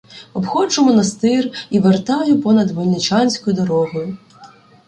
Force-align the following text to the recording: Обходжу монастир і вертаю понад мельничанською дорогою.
Обходжу 0.33 0.83
монастир 0.85 1.51
і 1.69 1.79
вертаю 1.79 2.41
понад 2.41 2.75
мельничанською 2.77 3.55
дорогою. 3.55 4.17